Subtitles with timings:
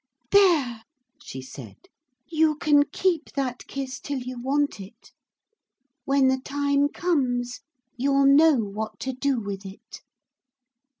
[0.31, 0.81] 'There!'
[1.23, 1.77] she said,
[2.25, 5.11] 'you can keep that kiss till you want it.
[6.05, 7.59] When the time comes
[7.97, 10.01] you'll know what to do with it.